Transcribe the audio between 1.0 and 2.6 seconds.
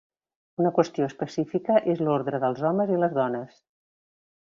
específica és l'ordre